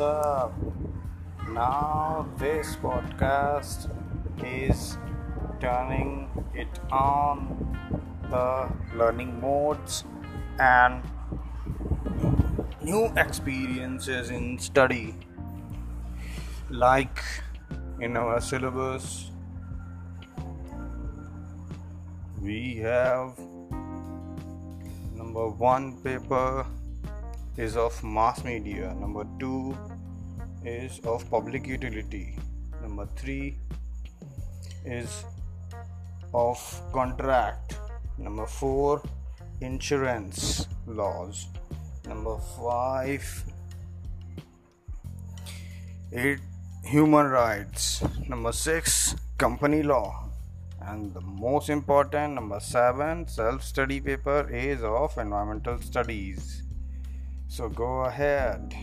[0.00, 0.52] up?
[1.48, 3.90] Now, this podcast
[4.44, 4.96] is
[5.60, 7.76] turning it on
[8.30, 10.04] the learning modes
[10.58, 11.02] and
[12.82, 15.14] new experiences in study,
[16.70, 17.22] like
[18.00, 19.30] in our syllabus.
[22.40, 23.38] We have
[25.14, 26.66] number one paper
[27.56, 28.94] is of mass media.
[28.98, 29.76] Number 2
[30.64, 32.36] is of public utility.
[32.80, 33.58] Number 3
[34.84, 35.24] is
[36.32, 36.58] of
[36.92, 37.76] contract.
[38.18, 39.02] Number 4
[39.60, 41.46] insurance laws.
[42.06, 43.44] Number 5
[46.14, 46.38] 8
[46.84, 48.02] human rights.
[48.28, 50.28] Number 6 company law.
[50.80, 56.62] And the most important number 7 self study paper is of environmental studies
[57.52, 58.74] so go ahead